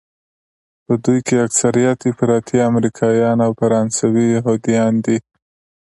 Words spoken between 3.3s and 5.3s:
او فرانسوي یهودیان دي.